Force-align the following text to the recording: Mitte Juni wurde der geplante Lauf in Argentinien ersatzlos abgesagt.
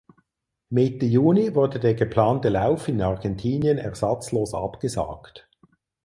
Mitte 0.71 1.05
Juni 1.05 1.53
wurde 1.53 1.79
der 1.79 1.93
geplante 1.93 2.49
Lauf 2.49 2.87
in 2.87 3.03
Argentinien 3.03 3.77
ersatzlos 3.77 4.55
abgesagt. 4.55 5.47